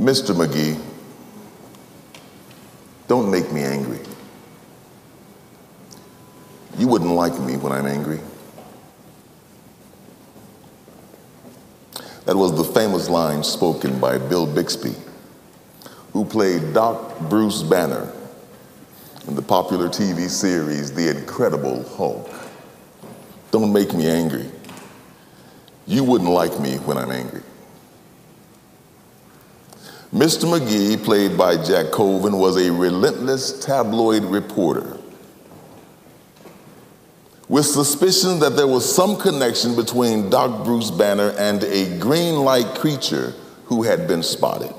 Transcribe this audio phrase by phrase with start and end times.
[0.00, 0.34] Mr.
[0.34, 0.80] McGee,
[3.06, 4.00] don't make me angry.
[6.78, 8.20] You wouldn't like me when I'm angry.
[12.24, 14.94] That was the famous line spoken by Bill Bixby,
[16.14, 18.10] who played Doc Bruce Banner
[19.28, 22.26] in the popular TV series The Incredible Hulk.
[23.50, 24.50] Don't make me angry.
[25.86, 27.42] You wouldn't like me when I'm angry.
[30.14, 30.44] Mr.
[30.44, 34.98] McGee, played by Jack Colvin, was a relentless tabloid reporter
[37.48, 42.76] with suspicion that there was some connection between Doc Bruce Banner and a green like
[42.76, 43.34] creature
[43.64, 44.72] who had been spotted.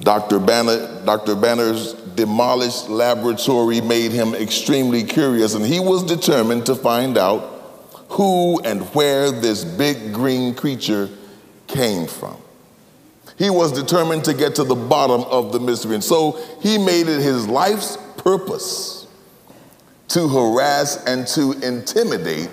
[0.00, 0.38] Dr.
[0.38, 1.34] Banner, Dr.
[1.36, 7.40] Banner's demolished laboratory made him extremely curious, and he was determined to find out
[8.10, 11.08] who and where this big green creature
[11.66, 12.36] came from.
[13.36, 17.08] He was determined to get to the bottom of the mystery, and so he made
[17.08, 19.06] it his life's purpose
[20.08, 22.50] to harass and to intimidate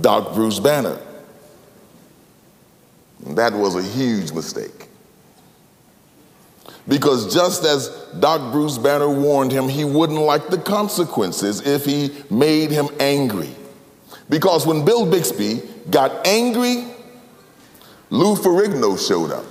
[0.00, 0.98] Doc Bruce Banner.
[3.20, 4.88] That was a huge mistake.
[6.88, 12.10] Because just as Doc Bruce Banner warned him, he wouldn't like the consequences if he
[12.28, 13.54] made him angry.
[14.28, 16.84] Because when Bill Bixby got angry,
[18.10, 19.44] Lou Ferrigno showed up.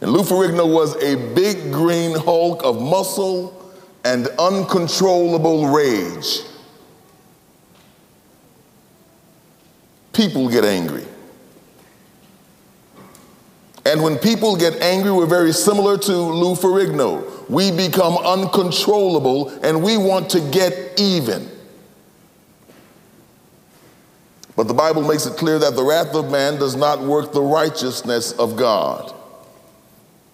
[0.00, 3.72] And Lou Ferrigno was a big green hulk of muscle
[4.04, 6.42] and uncontrollable rage.
[10.12, 11.04] People get angry.
[13.84, 17.48] And when people get angry, we're very similar to Lou Ferrigno.
[17.48, 21.48] We become uncontrollable and we want to get even.
[24.56, 27.42] But the Bible makes it clear that the wrath of man does not work the
[27.42, 29.15] righteousness of God.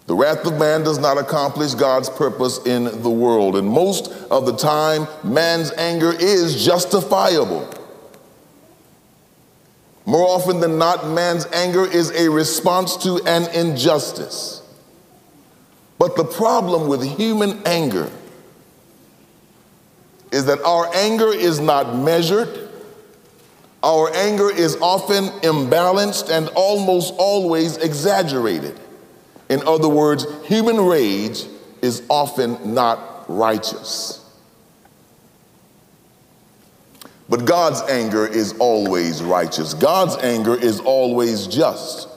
[0.06, 3.56] The wrath of man does not accomplish God's purpose in the world.
[3.56, 7.72] And most of the time, man's anger is justifiable.
[10.04, 14.62] More often than not, man's anger is a response to an injustice.
[15.98, 18.10] But the problem with human anger
[20.32, 22.70] is that our anger is not measured,
[23.84, 28.78] our anger is often imbalanced and almost always exaggerated.
[29.52, 31.44] In other words, human rage
[31.82, 34.18] is often not righteous.
[37.28, 39.74] But God's anger is always righteous.
[39.74, 42.08] God's anger is always just.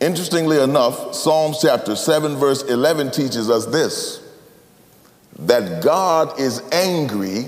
[0.00, 4.20] Interestingly enough, Psalms chapter 7, verse 11 teaches us this
[5.38, 7.46] that God is angry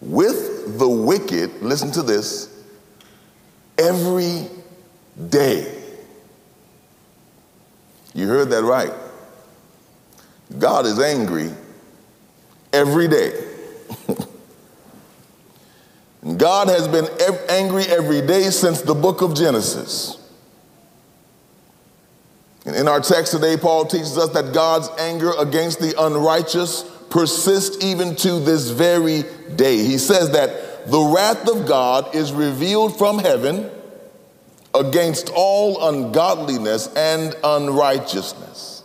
[0.00, 2.48] with the wicked, listen to this,
[3.76, 4.48] every
[5.28, 5.79] day.
[8.14, 8.92] You heard that right.
[10.58, 11.50] God is angry
[12.72, 13.46] every day.
[16.36, 17.06] God has been
[17.48, 20.16] angry every day since the book of Genesis.
[22.66, 27.82] And in our text today, Paul teaches us that God's anger against the unrighteous persists
[27.82, 29.24] even to this very
[29.56, 29.78] day.
[29.78, 33.70] He says that the wrath of God is revealed from heaven
[34.74, 38.84] against all ungodliness and unrighteousness.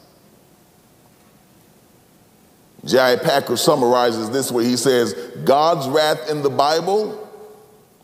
[2.86, 3.16] J.I.
[3.18, 4.66] Packer summarizes this way.
[4.66, 5.14] He says,
[5.44, 7.22] God's wrath in the Bible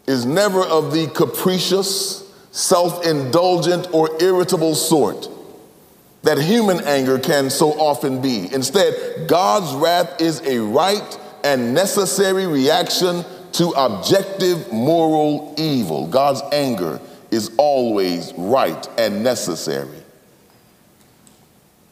[0.08, 5.28] is never of the capricious, self indulgent, or irritable sort
[6.24, 8.52] that human anger can so often be.
[8.54, 16.08] Instead, God's wrath is a right and necessary reaction to objective moral evil.
[16.08, 17.00] God's anger
[17.32, 20.04] is always right and necessary.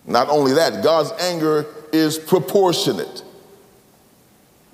[0.06, 3.24] Not only that, God's anger is proportionate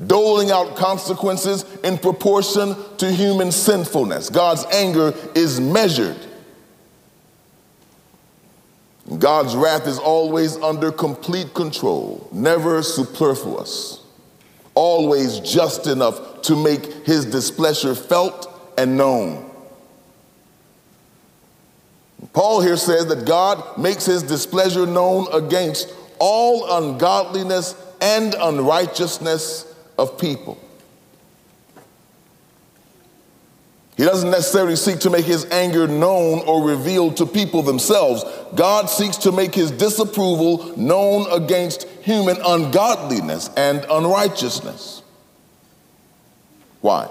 [0.07, 4.29] doling out consequences in proportion to human sinfulness.
[4.29, 6.17] God's anger is measured.
[9.19, 14.01] God's wrath is always under complete control, never superfluous,
[14.73, 19.44] always just enough to make his displeasure felt and known.
[22.33, 30.17] Paul here says that God makes his displeasure known against all ungodliness and unrighteousness of
[30.17, 30.57] people.
[33.97, 38.25] He doesn't necessarily seek to make his anger known or revealed to people themselves.
[38.53, 45.01] God seeks to make his disapproval known against human ungodliness and unrighteousness.
[46.81, 47.09] Why?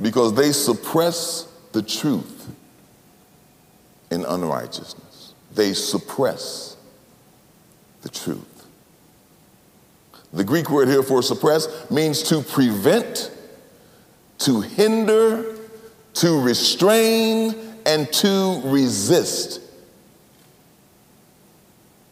[0.00, 2.50] Because they suppress the truth
[4.10, 5.34] in unrighteousness.
[5.54, 6.76] They suppress
[8.02, 8.66] the truth.
[10.32, 13.32] The Greek word here for suppress means to prevent,
[14.38, 15.56] to hinder,
[16.14, 19.60] to restrain, and to resist.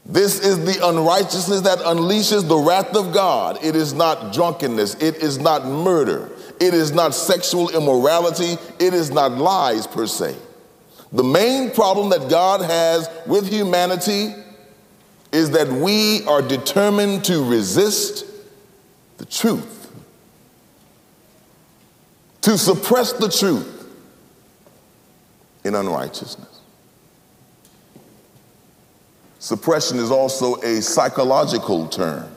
[0.04, 3.62] This is the unrighteousness that unleashes the wrath of God.
[3.62, 4.94] It is not drunkenness.
[4.94, 6.30] It is not murder.
[6.60, 8.56] It is not sexual immorality.
[8.78, 10.36] It is not lies per se.
[11.12, 14.34] The main problem that God has with humanity
[15.32, 18.24] is that we are determined to resist
[19.18, 19.90] the truth,
[22.42, 23.88] to suppress the truth
[25.64, 26.60] in unrighteousness.
[29.38, 32.28] Suppression is also a psychological term.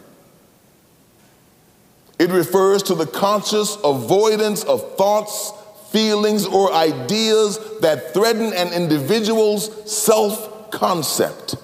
[2.21, 5.53] It refers to the conscious avoidance of thoughts,
[5.89, 11.55] feelings, or ideas that threaten an individual's self concept.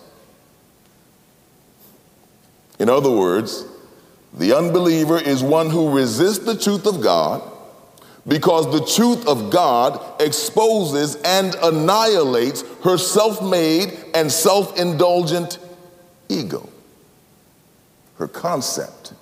[2.80, 3.65] In other words,
[4.33, 7.44] the unbeliever is one who resists the truth of God
[8.27, 15.59] because the truth of God exposes and annihilates her self made and self indulgent
[16.30, 16.68] ego,
[18.18, 19.13] her concept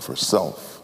[0.00, 0.80] of herself.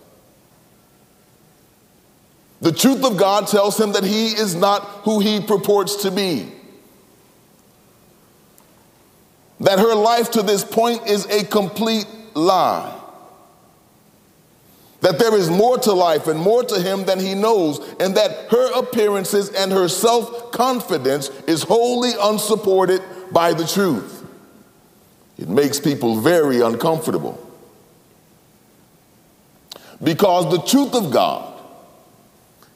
[2.60, 6.52] The truth of God tells him that he is not who he purports to be.
[9.60, 12.92] That her life to this point is a complete lie
[15.02, 18.50] that there is more to life and more to him than he knows, and that
[18.50, 24.26] her appearances and her self confidence is wholly unsupported by the truth.
[25.38, 27.40] It makes people very uncomfortable.
[30.02, 31.56] Because the truth of God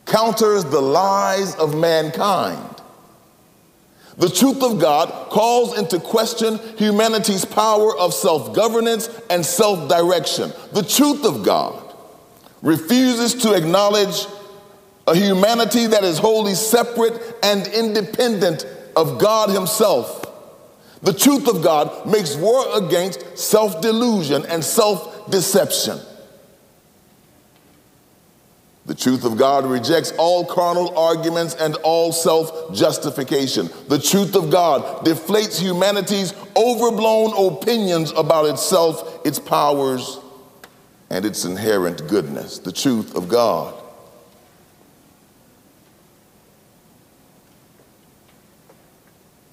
[0.05, 2.67] counters the lies of mankind.
[4.17, 10.51] The truth of God calls into question humanity's power of self governance and self direction.
[10.73, 11.95] The truth of God
[12.61, 14.27] refuses to acknowledge
[15.07, 18.65] a humanity that is wholly separate and independent
[18.95, 20.19] of God Himself.
[21.01, 25.99] The truth of God makes war against self delusion and self deception.
[28.85, 33.69] The truth of God rejects all carnal arguments and all self justification.
[33.87, 40.19] The truth of God deflates humanity's overblown opinions about itself, its powers,
[41.09, 43.75] and its inherent goodness, the truth of God.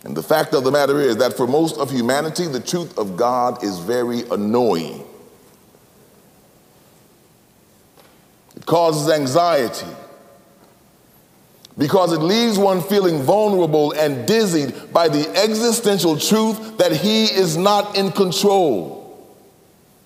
[0.04, 3.16] And the fact of the matter is that for most of humanity, the truth of
[3.16, 5.04] God is very annoying.
[8.68, 9.88] Causes anxiety
[11.78, 17.56] because it leaves one feeling vulnerable and dizzied by the existential truth that he is
[17.56, 18.98] not in control.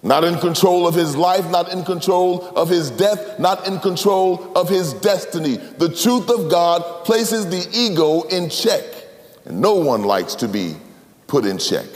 [0.04, 4.52] Not in control of his life, not in control of his death, not in control
[4.56, 5.56] of his destiny.
[5.56, 8.82] The truth of God places the ego in check,
[9.44, 10.74] and no one likes to be
[11.28, 11.86] put in check.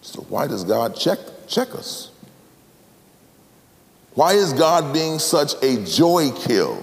[0.00, 2.10] So, why does God check, check us?
[4.14, 6.82] Why is God being such a joy kill?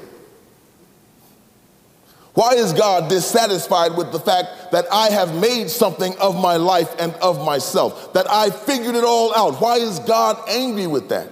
[2.33, 6.93] Why is God dissatisfied with the fact that I have made something of my life
[7.00, 8.13] and of myself?
[8.13, 9.61] That I figured it all out?
[9.61, 11.29] Why is God angry with that?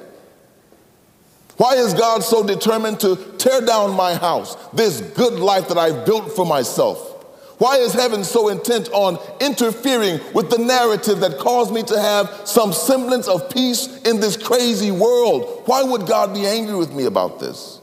[1.56, 6.06] Why is God so determined to tear down my house, this good life that I've
[6.06, 7.19] built for myself?
[7.60, 12.42] Why is heaven so intent on interfering with the narrative that caused me to have
[12.46, 15.64] some semblance of peace in this crazy world?
[15.66, 17.82] Why would God be angry with me about this?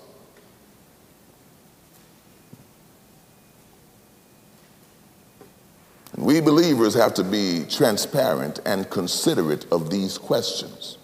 [6.16, 10.96] We believers have to be transparent and considerate of these questions.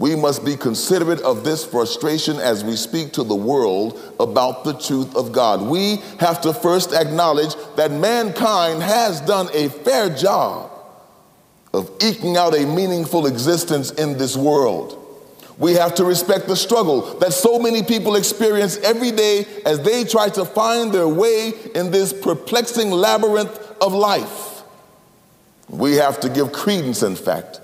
[0.00, 4.72] We must be considerate of this frustration as we speak to the world about the
[4.72, 5.60] truth of God.
[5.60, 10.70] We have to first acknowledge that mankind has done a fair job
[11.74, 14.96] of eking out a meaningful existence in this world.
[15.58, 20.04] We have to respect the struggle that so many people experience every day as they
[20.04, 24.62] try to find their way in this perplexing labyrinth of life.
[25.68, 27.60] We have to give credence, in fact,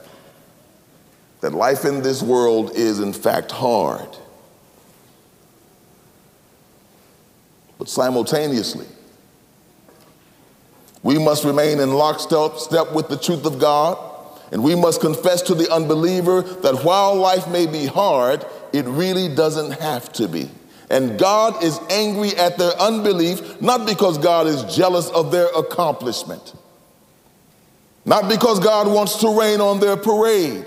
[1.40, 4.09] that life in this world is, in fact, hard.
[7.78, 8.87] But simultaneously,
[11.02, 13.99] we must remain in lockstep step with the truth of God
[14.52, 19.35] And we must confess to the unbeliever that while life may be hard, it really
[19.35, 20.50] doesn't have to be.
[20.88, 26.55] And God is angry at their unbelief, not because God is jealous of their accomplishment,
[28.05, 30.64] not because God wants to rain on their parade,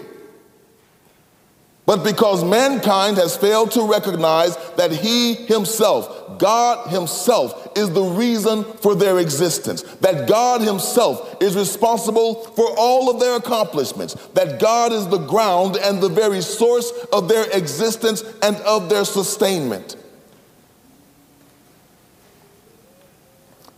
[1.90, 8.64] but because mankind has failed to recognize that He Himself, God Himself, is the reason
[8.64, 14.94] for their existence, that God Himself is responsible for all of their accomplishments, that God
[14.94, 19.96] is the ground and the very source of their existence and of their sustainment.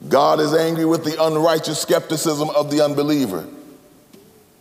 [0.10, 3.48] God is angry with the unrighteous skepticism of the unbeliever.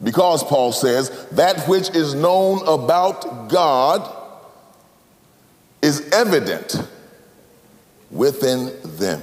[0.02, 4.16] Because Paul says, that which is known about God
[5.82, 6.82] is evident
[8.10, 9.22] within them.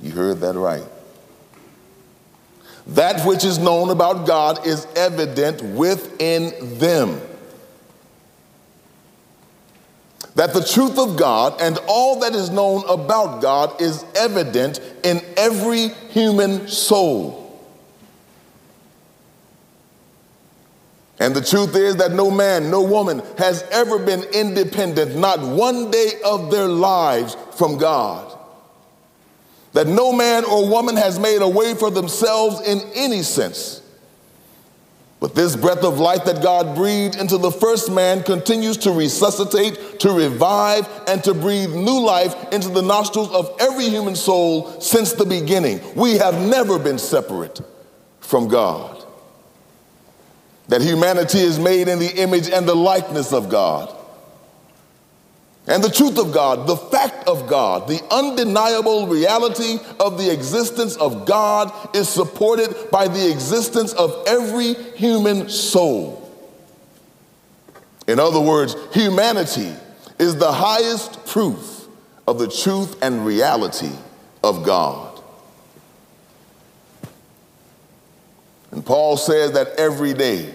[0.00, 0.84] You heard that right.
[2.88, 7.20] That which is known about God is evident within them.
[10.36, 15.22] that the truth of God and all that is known about God is evident in
[15.36, 17.44] every human soul.
[21.20, 25.90] And the truth is that no man, no woman has ever been independent, not one
[25.90, 28.36] day of their lives, from God.
[29.72, 33.80] That no man or woman has made a way for themselves in any sense.
[35.18, 39.98] But this breath of life that God breathed into the first man continues to resuscitate,
[40.00, 45.14] to revive, and to breathe new life into the nostrils of every human soul since
[45.14, 45.80] the beginning.
[45.94, 47.62] We have never been separate
[48.20, 49.04] from God.
[50.68, 53.95] That humanity is made in the image and the likeness of God.
[55.68, 60.94] And the truth of God, the fact of God, the undeniable reality of the existence
[60.96, 66.22] of God is supported by the existence of every human soul.
[68.06, 69.72] In other words, humanity
[70.20, 71.88] is the highest proof
[72.28, 73.90] of the truth and reality
[74.44, 75.20] of God.
[78.70, 80.54] And Paul says that every day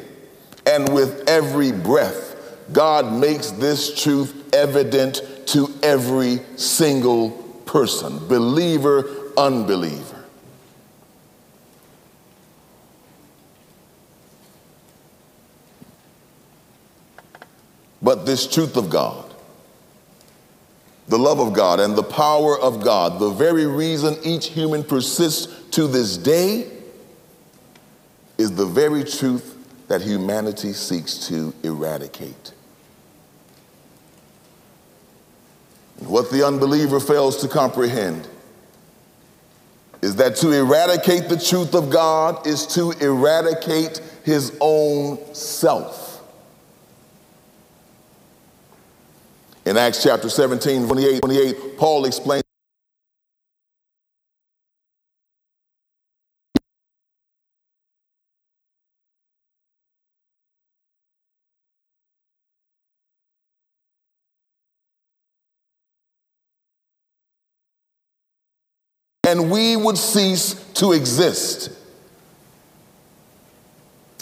[0.65, 2.30] and with every breath,
[2.71, 7.31] God makes this truth evident to every single
[7.65, 10.25] person, believer, unbeliever.
[18.01, 19.31] But this truth of God,
[21.07, 25.47] the love of God, and the power of God, the very reason each human persists
[25.71, 26.71] to this day,
[28.37, 32.53] is the very truth that humanity seeks to eradicate.
[36.01, 38.27] What the unbeliever fails to comprehend
[40.01, 46.23] is that to eradicate the truth of God is to eradicate his own self.
[49.65, 52.40] In Acts chapter 17, 28, 28 Paul explains.
[69.31, 71.71] And we would cease to exist.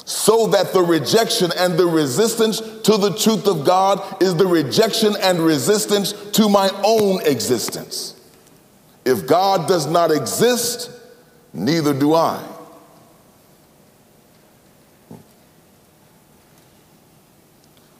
[0.06, 5.16] So that the rejection and the resistance to the truth of God is the rejection
[5.20, 8.20] and resistance to my own existence.
[9.04, 10.92] If God does not exist,
[11.54, 12.44] neither do I.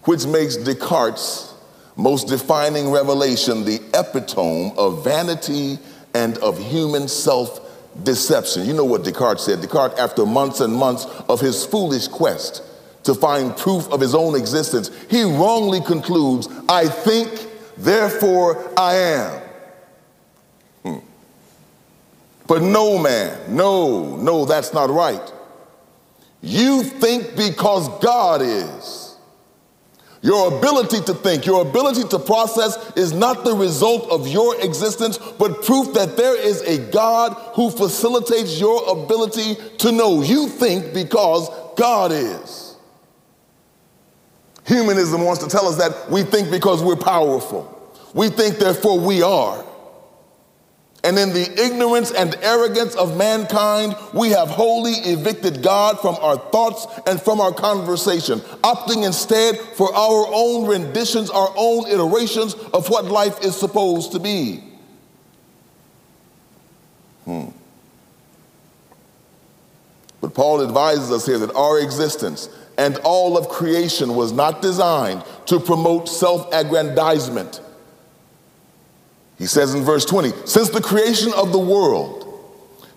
[0.04, 1.56] Which makes Descartes'
[1.96, 5.80] most defining revelation the epitome of vanity
[6.14, 7.66] and of human self
[8.04, 8.66] deception.
[8.66, 9.62] You know what Descartes said?
[9.62, 12.64] Descartes, after months and months of his foolish quest
[13.04, 17.48] to find proof of his own existence, he wrongly concludes, I think,
[17.78, 19.42] therefore I am.
[20.84, 21.06] Hmm.
[22.48, 25.34] But no, man, no, no, that's not right.
[26.42, 28.99] You think because God is.
[30.22, 35.18] Your ability to think, your ability to process is not the result of your existence,
[35.18, 40.22] but proof that there is a God who facilitates your ability to know.
[40.22, 42.76] You think because God is.
[44.66, 47.76] Humanism wants to tell us that we think because we're powerful.
[48.14, 49.66] We think, therefore, we are.
[51.04, 56.38] And in the ignorance and arrogance of mankind, we have wholly evicted God from our
[56.38, 62.90] thoughts and from our conversation, opting instead for our own renditions, our own iterations of
[62.90, 64.62] what life is supposed to be.
[67.24, 67.50] Hmm.
[70.34, 75.60] Paul advises us here that our existence and all of creation was not designed to
[75.60, 77.62] promote self aggrandizement.
[79.40, 82.18] He says in verse 20, since the creation of the world,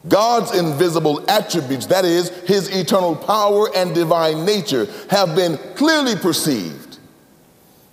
[0.09, 6.99] God's invisible attributes, that is, his eternal power and divine nature, have been clearly perceived,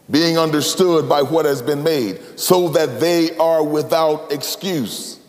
[0.10, 5.20] being understood by what has been made, so that they are without excuse.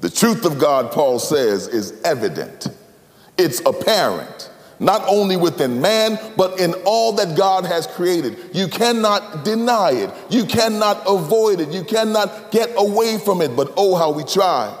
[0.00, 2.68] The truth of God, Paul says, is evident,
[3.36, 8.38] it's apparent not only within man, but in all that God has created.
[8.52, 10.10] You cannot deny it.
[10.30, 11.70] You cannot avoid it.
[11.70, 13.56] You cannot get away from it.
[13.56, 14.76] But oh, how we try.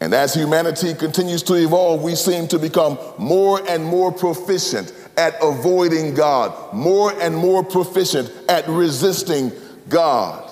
[0.00, 5.36] And as humanity continues to evolve, we seem to become more and more proficient at
[5.42, 9.50] avoiding God, more and more proficient at resisting
[9.88, 10.42] God.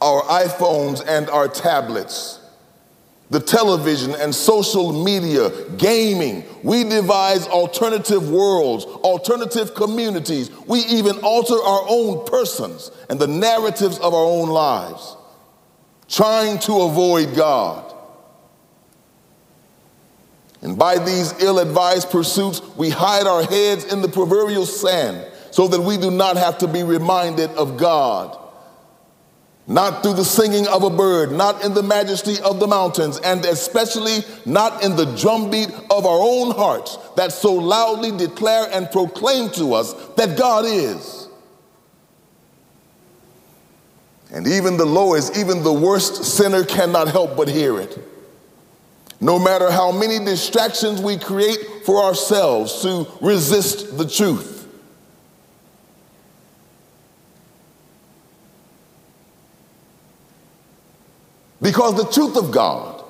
[0.00, 2.41] Our iPhones and our tablets
[3.32, 6.44] the television and social media, gaming.
[6.62, 10.50] We devise alternative worlds, alternative communities.
[10.66, 15.16] We even alter our own persons and the narratives of our own lives,
[16.08, 17.94] trying to avoid God.
[20.60, 25.68] And by these ill advised pursuits, we hide our heads in the proverbial sand so
[25.68, 28.41] that we do not have to be reminded of God
[29.66, 33.44] not through the singing of a bird, not in the majesty of the mountains, and
[33.44, 39.50] especially not in the drumbeat of our own hearts that so loudly declare and proclaim
[39.50, 41.28] to us that God is.
[44.32, 47.98] And even the lowest, even the worst sinner cannot help but hear it.
[49.20, 54.61] No matter how many distractions we create for ourselves to resist the truth.
[61.62, 63.02] Because the truth of God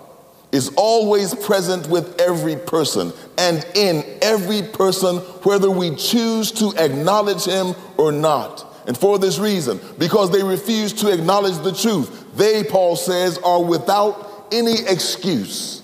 [0.53, 7.47] is always present with every person and in every person, whether we choose to acknowledge
[7.47, 8.67] him or not.
[8.87, 13.63] And for this reason, because they refuse to acknowledge the truth, they, Paul says, are
[13.63, 15.82] without any excuse.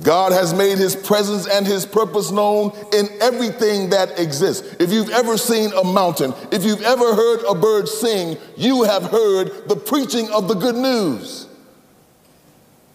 [0.00, 4.74] God has made his presence and his purpose known in everything that exists.
[4.80, 9.02] If you've ever seen a mountain, if you've ever heard a bird sing, you have
[9.02, 11.46] heard the preaching of the good news.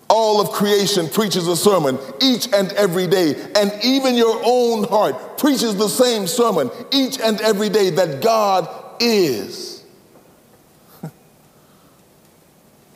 [0.10, 5.38] All of creation preaches a sermon each and every day, and even your own heart
[5.38, 8.68] preaches the same sermon each and every day that God
[9.00, 9.84] is.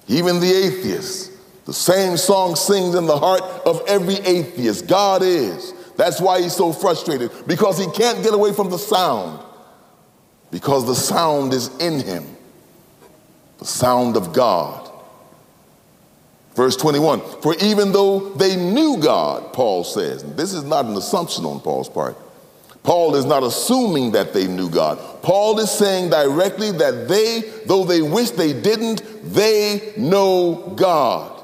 [0.08, 1.31] even the atheists
[1.65, 5.74] the same song sings in the heart of every atheist God is.
[5.97, 9.43] That's why he's so frustrated, because he can't get away from the sound,
[10.50, 12.26] because the sound is in him
[13.62, 14.89] the sound of God.
[16.56, 21.45] Verse 21 For even though they knew God, Paul says, this is not an assumption
[21.45, 22.17] on Paul's part.
[22.84, 24.97] Paul is not assuming that they knew God.
[25.21, 31.40] Paul is saying directly that they, though they wish they didn't, they know God.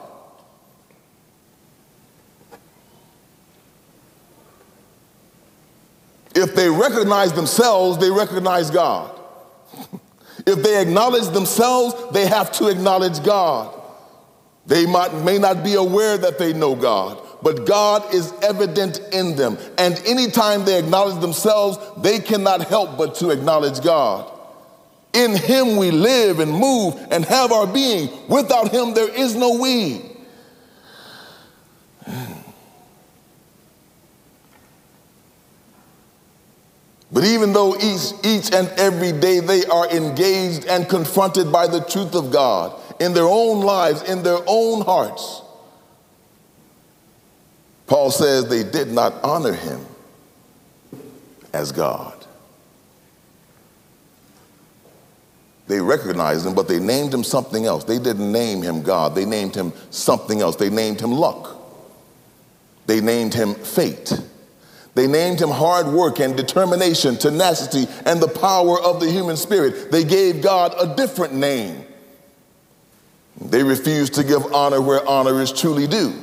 [6.38, 9.20] If they recognize themselves, they recognize God.
[10.46, 13.74] if they acknowledge themselves, they have to acknowledge God.
[14.68, 19.36] They might, may not be aware that they know God, but God is evident in
[19.36, 19.58] them.
[19.80, 24.32] And anytime they acknowledge themselves, they cannot help but to acknowledge God.
[25.14, 28.10] In Him we live and move and have our being.
[28.28, 30.07] Without Him, there is no we.
[37.18, 41.80] But even though each, each and every day they are engaged and confronted by the
[41.80, 45.42] truth of God in their own lives, in their own hearts,
[47.88, 49.84] Paul says they did not honor him
[51.54, 52.24] as God.
[55.66, 57.84] They recognized him, but they named him something else.
[57.84, 60.56] They didn't name him God, they named him something else.
[60.56, 61.58] They named him luck,
[62.86, 64.14] they named him fate.
[64.98, 69.92] They named him hard work and determination, tenacity, and the power of the human spirit.
[69.92, 71.86] They gave God a different name.
[73.40, 76.20] They refused to give honor where honor is truly due.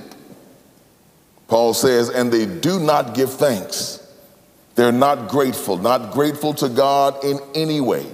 [1.47, 4.05] Paul says, and they do not give thanks.
[4.75, 8.05] They're not grateful, not grateful to God in any way.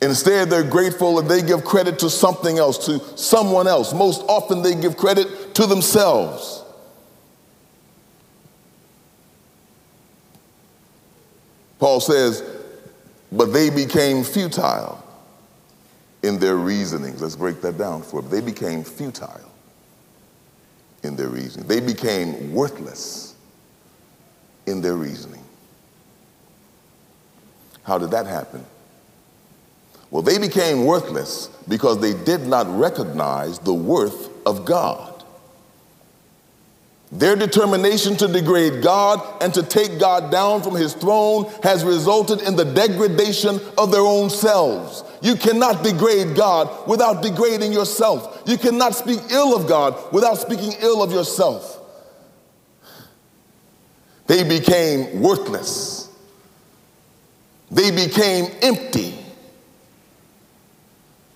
[0.00, 3.92] Instead, they're grateful and they give credit to something else, to someone else.
[3.92, 6.62] Most often, they give credit to themselves.
[11.80, 12.44] Paul says,
[13.32, 15.02] but they became futile.
[16.22, 17.22] in their reasonings.
[17.22, 18.30] Let's break that down for them.
[18.30, 19.50] They became futile
[21.02, 21.66] in their reasoning.
[21.66, 23.34] They became worthless
[24.66, 25.42] in their reasoning.
[27.84, 28.64] How did that happen?
[30.10, 35.19] Well, they became worthless because they did not recognize the worth of God.
[37.12, 42.42] Their determination to degrade God and to take God down from his throne has resulted
[42.42, 45.02] in the degradation of their own selves.
[45.20, 48.42] You cannot degrade God without degrading yourself.
[48.46, 51.78] You cannot speak ill of God without speaking ill of yourself.
[54.28, 56.08] They became worthless.
[57.72, 59.19] They became empty.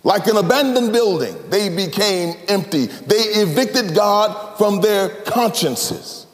[0.05, 2.85] Like an abandoned building, they became empty.
[2.85, 6.27] They evicted God from their consciences.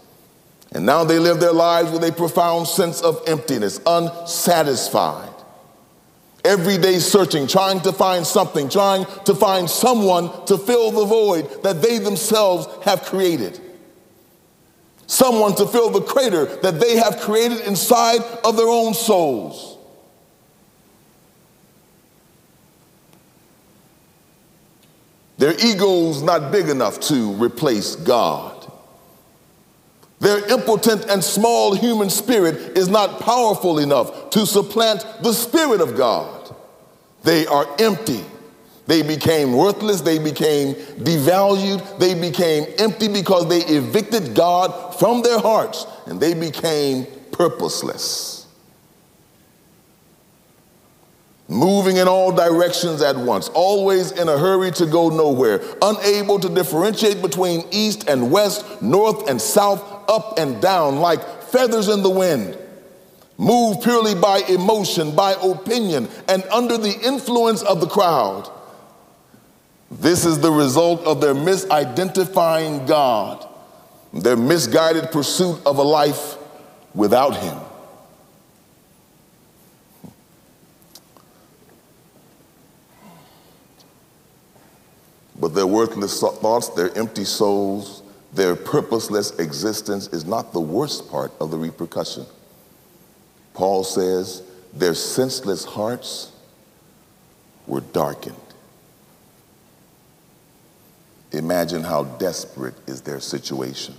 [0.74, 5.30] And now they live their lives with a profound sense of emptiness, unsatisfied.
[6.44, 11.64] Every day searching, trying to find something, trying to find someone to fill the void
[11.64, 13.58] that they themselves have created.
[15.08, 19.71] Someone to fill the crater that they have created inside of their own souls.
[25.42, 28.72] Their ego's not big enough to replace God.
[30.20, 35.98] Their impotent and small human spirit is not powerful enough to supplant the Spirit of
[35.98, 36.56] God.
[37.24, 38.24] They are empty.
[38.86, 40.02] They became worthless.
[40.02, 41.98] They became devalued.
[41.98, 48.31] They became empty because they evicted God from their hearts and they became purposeless.
[51.52, 56.48] Moving in all directions at once, always in a hurry to go nowhere, unable to
[56.48, 62.10] differentiate between east and west, north and south, up and down, like feathers in the
[62.10, 62.58] wind.
[63.38, 68.50] Moved purely by emotion, by opinion, and under the influence of the crowd.
[69.90, 73.46] This is the result of their misidentifying God,
[74.14, 76.38] their misguided pursuit of a life
[76.94, 77.58] without Him.
[85.42, 91.32] But their worthless thoughts, their empty souls, their purposeless existence is not the worst part
[91.42, 92.28] of the repercussion.
[93.56, 96.32] Paul says their senseless hearts
[97.66, 98.36] were darkened.
[101.32, 103.96] Imagine how desperate is their situation.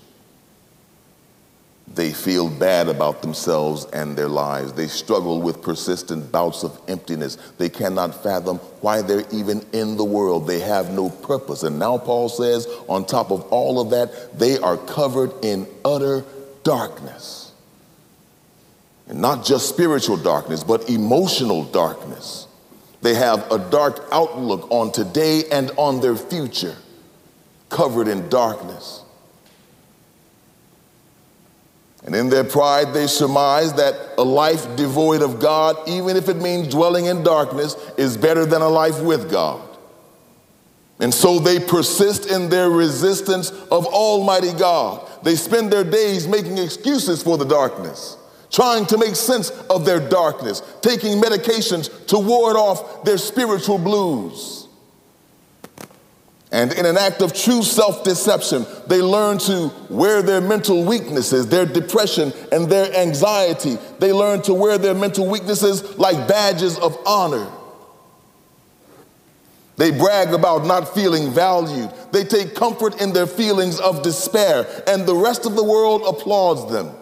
[1.95, 4.73] They feel bad about themselves and their lives.
[4.73, 7.37] They struggle with persistent bouts of emptiness.
[7.59, 10.47] They cannot fathom why they're even in the world.
[10.47, 11.65] They have no purpose.
[11.65, 16.25] And now Paul says, on top of all of that, they are covered in utter
[16.63, 17.53] darkness.
[19.09, 22.47] And not just spiritual darkness, but emotional darkness.
[23.03, 26.77] They have a dark outlook on today and on their future,
[27.69, 29.02] covered in darkness.
[32.05, 36.37] And in their pride, they surmise that a life devoid of God, even if it
[36.37, 39.61] means dwelling in darkness, is better than a life with God.
[40.99, 45.09] And so they persist in their resistance of Almighty God.
[45.23, 48.17] They spend their days making excuses for the darkness,
[48.51, 54.62] trying to make sense of their darkness, taking medications to ward off their spiritual blues.
[56.53, 61.49] And in an act of true self deception, they learn to wear their mental weaknesses,
[61.49, 63.79] their depression, and their anxiety.
[63.99, 67.51] They learn to wear their mental weaknesses like badges of honor.
[69.79, 71.91] They brag about not feeling valued.
[72.13, 76.71] They take comfort in their feelings of despair, and the rest of the world applauds
[76.71, 76.95] them.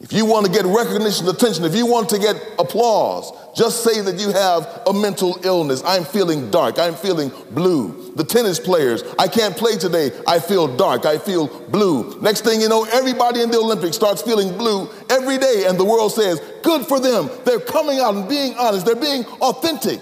[0.00, 4.02] If you want to get recognition, attention, if you want to get applause, just say
[4.02, 5.82] that you have a mental illness.
[5.86, 6.78] I'm feeling dark.
[6.78, 8.12] I'm feeling blue.
[8.14, 10.10] The tennis players, I can't play today.
[10.26, 11.06] I feel dark.
[11.06, 12.20] I feel blue.
[12.20, 15.84] Next thing you know, everybody in the Olympics starts feeling blue every day, and the
[15.84, 17.30] world says, Good for them.
[17.46, 20.00] They're coming out and being honest, they're being authentic.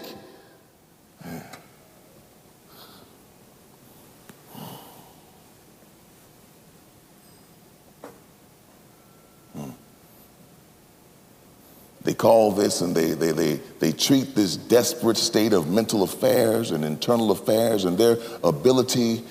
[12.05, 16.71] They call this and they, they, they, they treat this desperate state of mental affairs
[16.71, 19.25] and internal affairs and their ability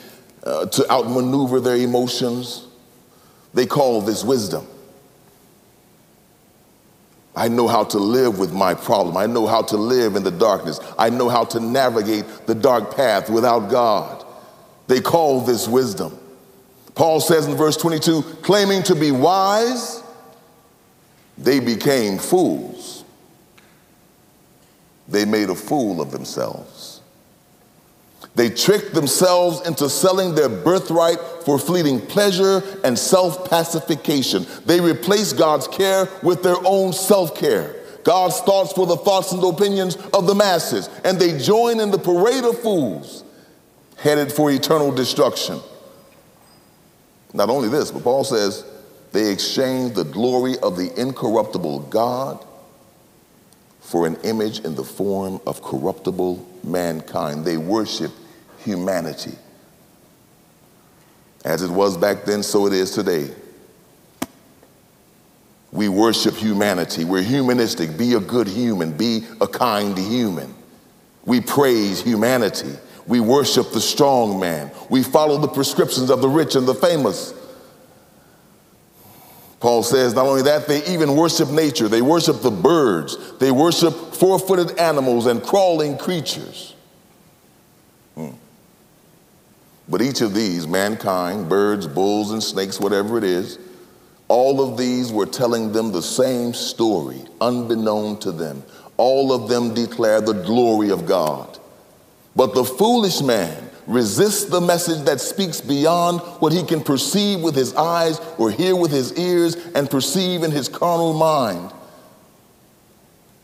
[0.44, 2.66] uh, to outmaneuver their emotions.
[3.54, 4.68] They call this wisdom.
[7.36, 9.18] I know how to live with my problem.
[9.18, 10.80] I know how to live in the darkness.
[10.98, 14.24] I know how to navigate the dark path without God.
[14.88, 16.18] They call this wisdom.
[16.94, 20.03] Paul says in verse 22 claiming to be wise,
[21.38, 23.04] they became fools.
[25.08, 27.02] they made a fool of themselves.
[28.36, 34.46] They tricked themselves into selling their birthright for fleeting pleasure and self pacification.
[34.66, 37.76] They replaced God's care with their own self care.
[38.04, 40.90] God's thoughts for the thoughts and opinions of the masses.
[41.04, 43.24] And they join in the parade of fools
[43.98, 45.60] headed for eternal destruction.
[47.34, 48.66] Not only this, but Paul says
[49.14, 52.44] they exchanged the glory of the incorruptible God
[53.80, 57.46] for an image in the form of corruptible mankind.
[57.46, 58.12] They worship
[58.58, 59.34] humanity.
[61.46, 63.30] As it was back then, so it is today.
[65.72, 67.06] We worship humanity.
[67.06, 67.96] We're humanistic.
[67.96, 68.98] Be a good human.
[68.98, 70.56] Be a kind human.
[71.26, 72.74] We praise humanity.
[73.06, 74.72] We worship the strong man.
[74.90, 77.36] We follow the prescriptions of the rich and the famous.
[79.64, 81.88] Paul says not only that, they even worship nature.
[81.88, 83.16] They worship the birds.
[83.40, 86.76] They worship four footed animals and crawling creatures.
[88.14, 88.32] Hmm.
[89.88, 93.58] But each of these, mankind, birds, bulls, and snakes, whatever it is,
[94.28, 98.64] all of these were telling them the same story, unbeknown to them.
[98.98, 101.58] All of them declare the glory of God.
[102.36, 107.56] But the foolish man, resists the message that speaks beyond what he can perceive with
[107.56, 111.72] his eyes or hear with his ears and perceive in his carnal mind.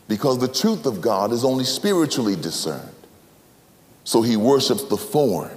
[0.07, 2.95] Because the truth of God is only spiritually discerned.
[4.03, 5.51] So he worships the form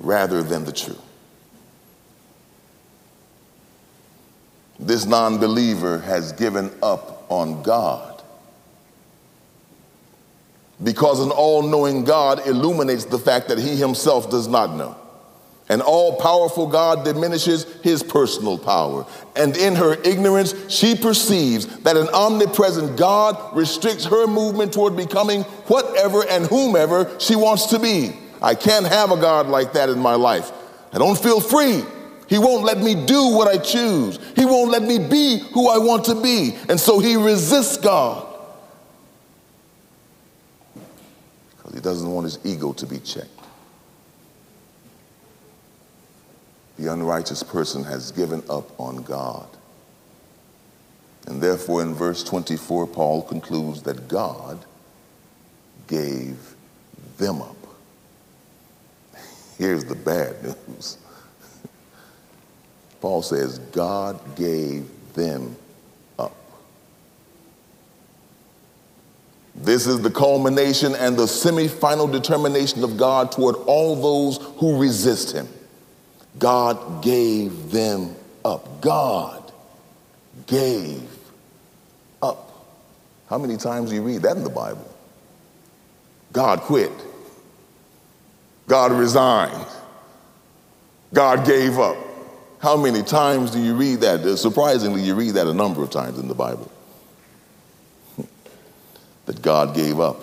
[0.00, 1.00] rather than the truth.
[4.80, 8.13] This non believer has given up on God
[10.82, 14.96] because an all knowing God illuminates the fact that he himself does not know.
[15.68, 19.06] An all powerful God diminishes his personal power.
[19.34, 25.42] And in her ignorance, she perceives that an omnipresent God restricts her movement toward becoming
[25.68, 28.12] whatever and whomever she wants to be.
[28.42, 30.52] I can't have a God like that in my life.
[30.92, 31.82] I don't feel free.
[32.28, 34.18] He won't let me do what I choose.
[34.36, 36.56] He won't let me be who I want to be.
[36.68, 38.23] And so he resists God.
[41.74, 43.28] He doesn't want his ego to be checked.
[46.78, 49.48] The unrighteous person has given up on God.
[51.26, 54.64] And therefore, in verse 24, Paul concludes that God
[55.88, 56.54] gave
[57.16, 57.56] them up.
[59.58, 60.98] Here's the bad news
[63.00, 65.56] Paul says, God gave them
[69.64, 75.32] This is the culmination and the semi-final determination of God toward all those who resist
[75.32, 75.48] him.
[76.38, 78.82] God gave them up.
[78.82, 79.52] God
[80.46, 81.08] gave
[82.22, 82.66] up.
[83.30, 84.86] How many times do you read that in the Bible?
[86.32, 86.92] God quit.
[88.66, 89.66] God resigned.
[91.14, 91.96] God gave up.
[92.58, 94.36] How many times do you read that?
[94.36, 96.70] Surprisingly, you read that a number of times in the Bible
[99.26, 100.20] that God gave up.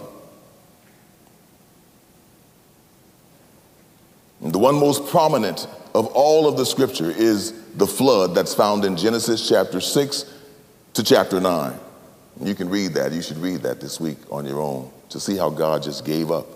[4.41, 8.85] And the one most prominent of all of the scripture is the flood that's found
[8.85, 10.25] in Genesis chapter 6
[10.93, 11.77] to chapter 9.
[12.41, 13.11] You can read that.
[13.11, 16.31] You should read that this week on your own to see how God just gave
[16.31, 16.47] up.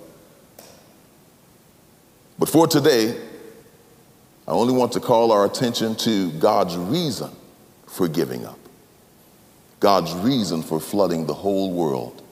[2.39, 3.15] But for today,
[4.47, 7.31] I only want to call our attention to God's reason
[7.87, 8.59] for giving up,
[9.79, 12.24] God's reason for flooding the whole world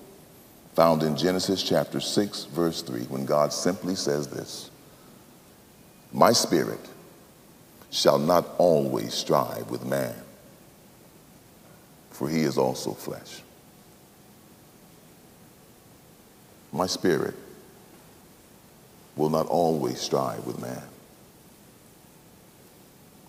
[0.75, 4.71] found in Genesis chapter 6, verse 3, when God simply says this
[6.12, 6.79] My spirit
[7.91, 10.15] shall not always strive with man,
[12.09, 13.41] for he is also flesh.
[16.71, 17.36] My spirit
[19.15, 20.81] will not always strive with man,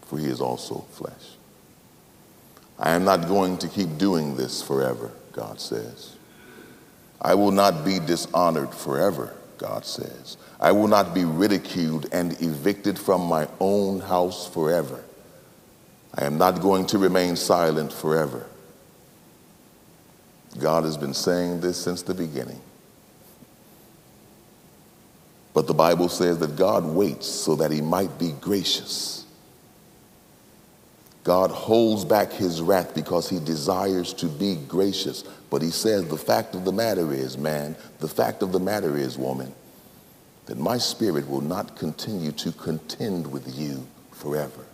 [0.06, 1.12] for he is also flesh.
[2.78, 6.13] I am not going to keep doing this forever, God says.
[7.24, 10.36] I will not be dishonored forever, God says.
[10.60, 15.02] I will not be ridiculed and evicted from my own house forever.
[16.14, 18.44] I am not going to remain silent forever.
[20.60, 22.60] God has been saying this since the beginning.
[25.54, 29.23] But the Bible says that God waits so that he might be gracious.
[31.24, 35.22] God holds back his wrath because he desires to be gracious.
[35.50, 38.94] But he says, the fact of the matter is, man, the fact of the matter
[38.96, 39.54] is, woman,
[40.44, 44.66] that my spirit will not continue to contend with you forever.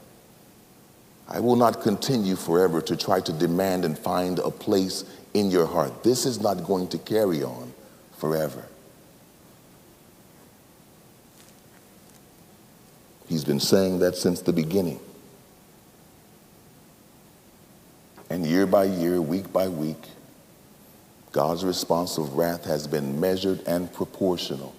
[1.28, 5.66] I will not continue forever to try to demand and find a place in your
[5.66, 6.02] heart.
[6.02, 7.72] This is not going to carry on
[8.18, 8.66] forever.
[13.28, 14.98] He's been saying that since the beginning.
[18.30, 20.02] And year by year, week by week,
[21.32, 24.74] God's response of wrath has been measured and proportional.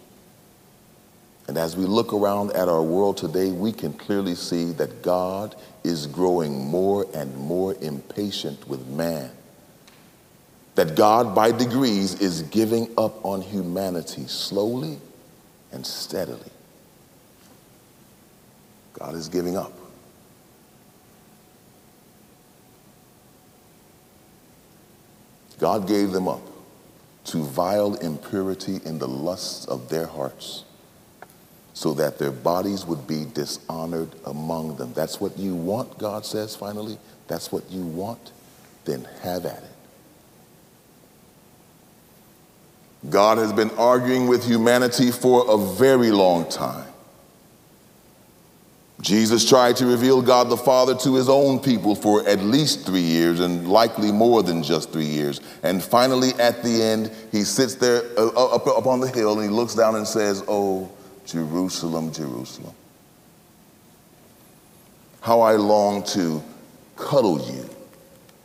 [1.48, 5.56] And as we look around at our world today, we can clearly see that God
[5.84, 9.30] is growing more and more impatient with man.
[10.76, 14.98] That God, by degrees, is giving up on humanity slowly
[15.74, 16.52] and steadily.
[18.94, 19.81] God is giving up.
[25.62, 26.42] God gave them up
[27.26, 30.66] to vile impurity in the lusts of their hearts
[31.76, 34.92] so that their bodies would be dishonored among them.
[34.94, 36.98] That's what you want, God says finally.
[37.28, 38.32] That's what you want.
[38.86, 39.70] Then have at it.
[43.12, 46.91] God has been arguing with humanity for a very long time.
[49.02, 53.02] Jesus tried to reveal God the Father to his own people for at least three
[53.02, 55.42] years and likely more than just three years.
[55.64, 59.50] And finally, at the end, he sits there uh, up, up on the hill and
[59.50, 60.92] he looks down and says, Oh,
[61.26, 62.76] Jerusalem, Jerusalem,
[65.22, 66.44] how I long to
[66.96, 67.68] cuddle you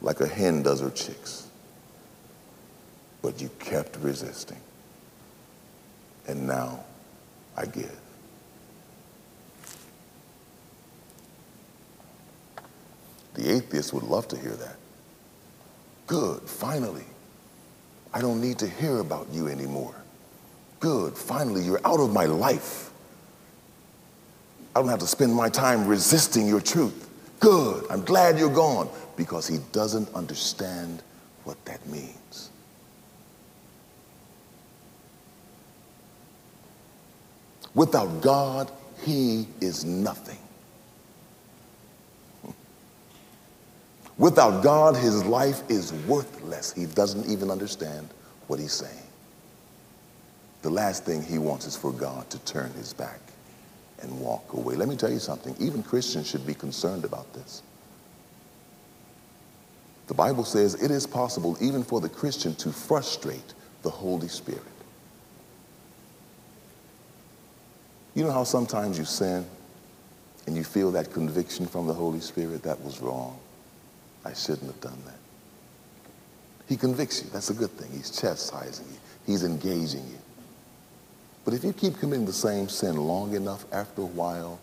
[0.01, 1.47] like a hen does her chicks.
[3.21, 4.59] But you kept resisting.
[6.27, 6.83] And now
[7.55, 8.06] I give.
[13.37, 14.75] The atheist would love to hear that.
[16.07, 17.05] Good, finally.
[18.11, 19.93] I don't need to hear about you anymore.
[20.79, 22.89] Good, finally, you're out of my life.
[24.75, 27.09] I don't have to spend my time resisting your truth.
[27.39, 31.03] Good, I'm glad you're gone because he doesn't understand
[31.43, 32.49] what that means.
[37.75, 38.71] Without God,
[39.03, 40.39] he is nothing.
[44.17, 46.73] Without God, his life is worthless.
[46.73, 48.09] He doesn't even understand
[48.47, 48.93] what he's saying.
[50.63, 53.19] The last thing he wants is for God to turn his back
[54.01, 54.75] and walk away.
[54.75, 55.55] Let me tell you something.
[55.59, 57.61] Even Christians should be concerned about this.
[60.07, 63.53] The Bible says it is possible even for the Christian to frustrate
[63.83, 64.63] the Holy Spirit.
[68.15, 69.45] You know how sometimes you sin
[70.47, 73.37] and you feel that conviction from the Holy Spirit that was wrong?
[74.25, 75.15] I shouldn't have done that.
[76.67, 77.29] He convicts you.
[77.31, 77.91] That's a good thing.
[77.91, 78.97] He's chastising you.
[79.25, 80.19] He's engaging you.
[81.45, 84.59] But if you keep committing the same sin long enough, after a while,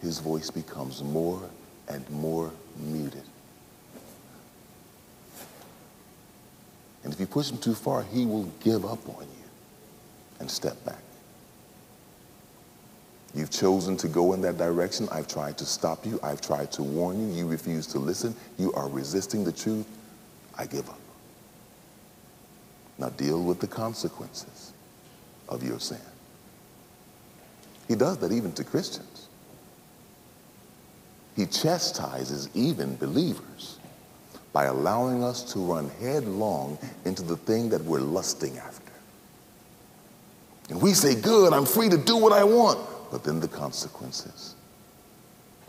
[0.00, 1.42] his voice becomes more
[1.88, 3.24] and more muted.
[7.02, 9.44] And if you push him too far, he will give up on you
[10.40, 11.03] and step back.
[13.34, 15.08] You've chosen to go in that direction.
[15.10, 16.20] I've tried to stop you.
[16.22, 17.34] I've tried to warn you.
[17.34, 18.34] You refuse to listen.
[18.58, 19.86] You are resisting the truth.
[20.56, 21.00] I give up.
[22.96, 24.72] Now deal with the consequences
[25.48, 25.98] of your sin.
[27.88, 29.28] He does that even to Christians.
[31.34, 33.78] He chastises even believers
[34.52, 38.92] by allowing us to run headlong into the thing that we're lusting after.
[40.70, 44.56] And we say, Good, I'm free to do what I want but then the consequences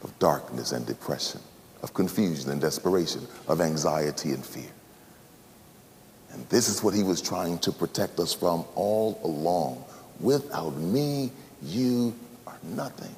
[0.03, 1.39] of darkness and depression,
[1.83, 4.71] of confusion and desperation, of anxiety and fear.
[6.31, 9.85] And this is what he was trying to protect us from all along.
[10.19, 11.29] Without me,
[11.61, 12.15] you
[12.47, 13.13] are nothing.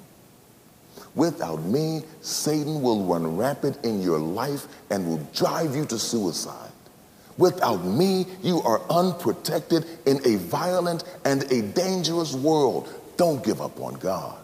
[1.14, 6.70] Without me, Satan will run rampant in your life and will drive you to suicide.
[7.38, 12.92] Without me, you are unprotected in a violent and a dangerous world.
[13.18, 14.38] Don't give up on God.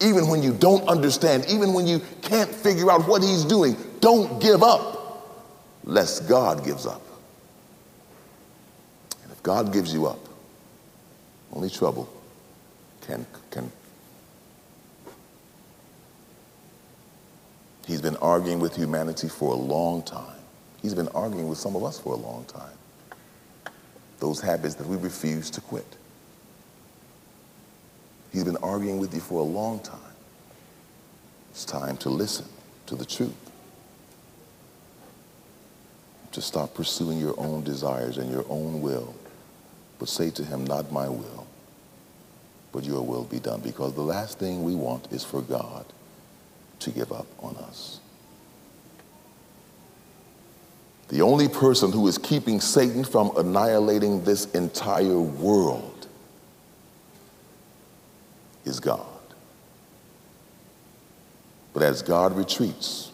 [0.00, 4.40] Even when you don't understand, even when you can't figure out what He's doing, don't
[4.40, 5.44] give up,
[5.84, 7.02] lest God gives up.
[9.22, 10.18] And if God gives you up,
[11.52, 12.08] only trouble
[13.02, 13.70] can, can.
[17.86, 20.36] He's been arguing with humanity for a long time.
[20.80, 23.74] He's been arguing with some of us for a long time.
[24.18, 25.86] Those habits that we refuse to quit.
[28.32, 29.98] He's been arguing with you for a long time.
[31.50, 32.46] It's time to listen
[32.86, 33.34] to the truth.
[36.32, 39.14] To stop pursuing your own desires and your own will,
[39.98, 41.46] but say to him, Not my will,
[42.70, 43.60] but your will be done.
[43.60, 45.86] Because the last thing we want is for God
[46.80, 48.00] to give up on us.
[51.08, 56.07] The only person who is keeping Satan from annihilating this entire world
[58.68, 59.06] is God.
[61.72, 63.10] But as God retreats,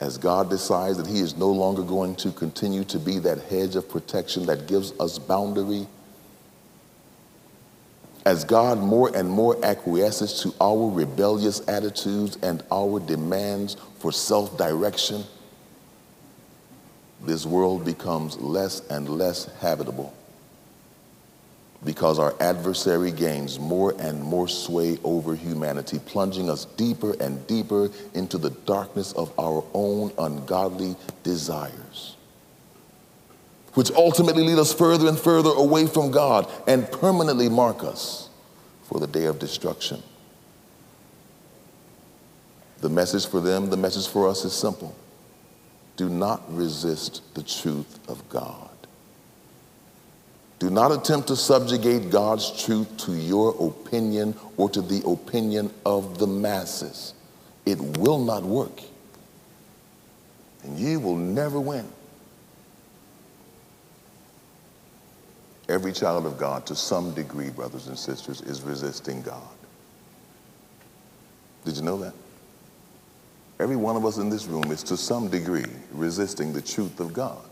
[0.00, 3.76] as God decides that He is no longer going to continue to be that hedge
[3.76, 5.86] of protection that gives us boundary,
[8.24, 14.56] as God more and more acquiesces to our rebellious attitudes and our demands for self
[14.58, 15.24] direction,
[17.24, 20.14] this world becomes less and less habitable
[21.84, 27.90] because our adversary gains more and more sway over humanity, plunging us deeper and deeper
[28.14, 32.16] into the darkness of our own ungodly desires,
[33.74, 38.28] which ultimately lead us further and further away from God and permanently mark us
[38.84, 40.02] for the day of destruction.
[42.80, 44.96] The message for them, the message for us is simple
[45.96, 48.77] do not resist the truth of God.
[50.58, 56.18] Do not attempt to subjugate God's truth to your opinion or to the opinion of
[56.18, 57.14] the masses.
[57.64, 58.80] It will not work.
[60.64, 61.86] And you will never win.
[65.68, 69.42] Every child of God, to some degree, brothers and sisters, is resisting God.
[71.64, 72.14] Did you know that?
[73.60, 77.12] Every one of us in this room is to some degree resisting the truth of
[77.12, 77.47] God.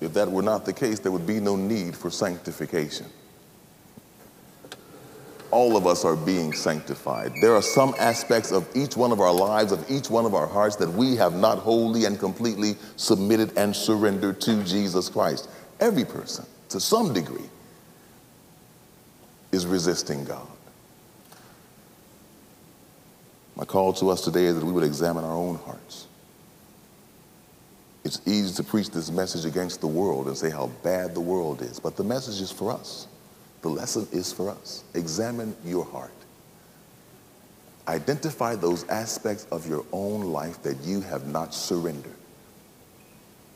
[0.00, 3.06] If that were not the case, there would be no need for sanctification.
[5.50, 7.32] All of us are being sanctified.
[7.40, 10.46] There are some aspects of each one of our lives, of each one of our
[10.46, 15.48] hearts, that we have not wholly and completely submitted and surrendered to Jesus Christ.
[15.80, 17.48] Every person, to some degree,
[19.52, 20.46] is resisting God.
[23.56, 26.07] My call to us today is that we would examine our own hearts.
[28.04, 31.62] It's easy to preach this message against the world and say how bad the world
[31.62, 33.06] is, but the message is for us.
[33.62, 34.84] The lesson is for us.
[34.94, 36.12] Examine your heart.
[37.88, 42.14] Identify those aspects of your own life that you have not surrendered.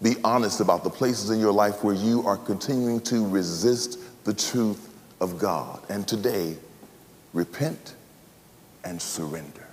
[0.00, 4.34] Be honest about the places in your life where you are continuing to resist the
[4.34, 5.80] truth of God.
[5.88, 6.56] And today,
[7.32, 7.94] repent
[8.84, 9.68] and surrender.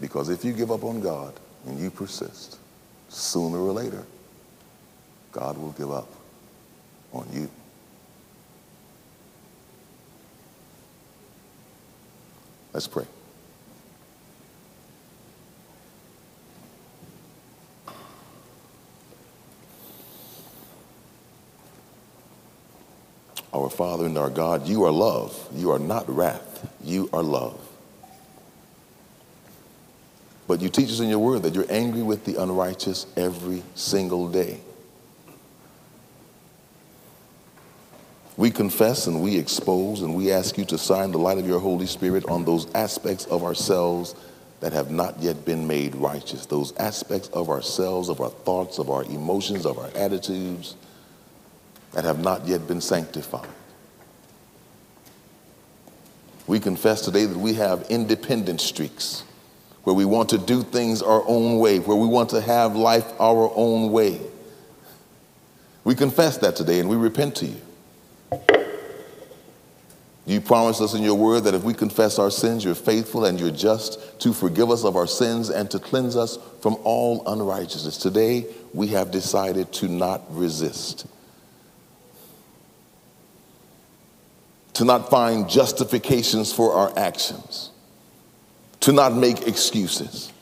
[0.00, 1.32] Because if you give up on God
[1.66, 2.58] and you persist,
[3.08, 4.04] sooner or later,
[5.32, 6.08] God will give up
[7.12, 7.50] on you.
[12.72, 13.04] Let's pray.
[23.52, 25.48] Our Father and our God, you are love.
[25.54, 26.72] You are not wrath.
[26.84, 27.69] You are love.
[30.50, 34.28] But you teach us in your word that you're angry with the unrighteous every single
[34.28, 34.58] day.
[38.36, 41.60] We confess and we expose and we ask you to shine the light of your
[41.60, 44.16] Holy Spirit on those aspects of ourselves
[44.58, 48.90] that have not yet been made righteous, those aspects of ourselves, of our thoughts, of
[48.90, 50.74] our emotions, of our attitudes
[51.92, 53.48] that have not yet been sanctified.
[56.48, 59.22] We confess today that we have independent streaks
[59.84, 63.06] where we want to do things our own way, where we want to have life
[63.18, 64.20] our own way.
[65.84, 67.60] We confess that today and we repent to you.
[70.26, 73.40] You promised us in your word that if we confess our sins, you're faithful and
[73.40, 77.96] you're just to forgive us of our sins and to cleanse us from all unrighteousness.
[77.96, 81.06] Today, we have decided to not resist,
[84.74, 87.70] to not find justifications for our actions
[88.80, 90.32] to not make excuses,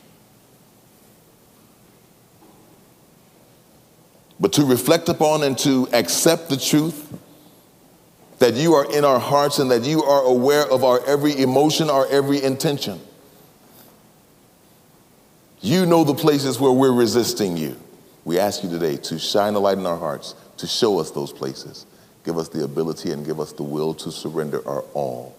[4.39, 7.13] but to reflect upon and to accept the truth
[8.39, 11.89] that you are in our hearts and that you are aware of our every emotion,
[11.89, 12.99] our every intention.
[15.61, 17.75] You know the places where we're resisting you.
[18.23, 21.33] We ask you today to shine a light in our hearts, to show us those
[21.33, 21.85] places.
[22.23, 25.38] Give us the ability and give us the will to surrender our all